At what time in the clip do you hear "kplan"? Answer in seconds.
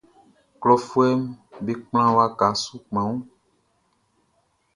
1.83-2.09